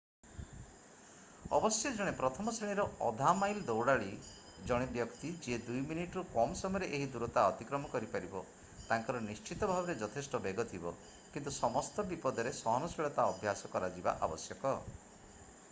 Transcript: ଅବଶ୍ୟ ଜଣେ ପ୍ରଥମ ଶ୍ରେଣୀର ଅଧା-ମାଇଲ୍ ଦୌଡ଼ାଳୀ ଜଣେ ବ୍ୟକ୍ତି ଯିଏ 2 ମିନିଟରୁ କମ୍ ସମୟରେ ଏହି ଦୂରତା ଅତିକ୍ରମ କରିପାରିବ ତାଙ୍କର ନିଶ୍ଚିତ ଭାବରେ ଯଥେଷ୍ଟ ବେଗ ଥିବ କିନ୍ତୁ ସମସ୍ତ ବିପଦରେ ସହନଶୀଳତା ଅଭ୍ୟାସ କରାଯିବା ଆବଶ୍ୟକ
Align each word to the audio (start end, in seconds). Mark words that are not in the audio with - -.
ଅବଶ୍ୟ 1.55 1.89
ଜଣେ 1.97 2.13
ପ୍ରଥମ 2.19 2.53
ଶ୍ରେଣୀର 2.59 2.85
ଅଧା-ମାଇଲ୍ 3.07 3.59
ଦୌଡ଼ାଳୀ 3.67 4.07
ଜଣେ 4.71 4.87
ବ୍ୟକ୍ତି 4.95 5.29
ଯିଏ 5.47 5.59
2 5.67 5.75
ମିନିଟରୁ 5.91 6.23
କମ୍ 6.31 6.55
ସମୟରେ 6.61 6.87
ଏହି 6.99 7.09
ଦୂରତା 7.17 7.43
ଅତିକ୍ରମ 7.51 7.91
କରିପାରିବ 7.91 8.41
ତାଙ୍କର 8.87 9.21
ନିଶ୍ଚିତ 9.27 9.69
ଭାବରେ 9.73 9.97
ଯଥେଷ୍ଟ 10.05 10.41
ବେଗ 10.47 10.67
ଥିବ 10.73 10.95
କିନ୍ତୁ 11.35 11.55
ସମସ୍ତ 11.59 12.07
ବିପଦରେ 12.15 12.55
ସହନଶୀଳତା 12.63 13.27
ଅଭ୍ୟାସ 13.35 13.71
କରାଯିବା 13.75 14.15
ଆବଶ୍ୟକ 14.29 14.73